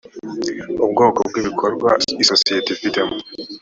ubwoko 0.83 1.19
bw 1.29 1.35
ibikorwa 1.41 1.89
isosiyete 2.23 2.69
ifitemo 2.75 3.15